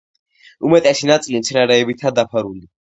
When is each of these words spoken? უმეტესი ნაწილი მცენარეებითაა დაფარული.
უმეტესი 0.69 1.11
ნაწილი 1.11 1.43
მცენარეებითაა 1.45 2.19
დაფარული. 2.23 2.69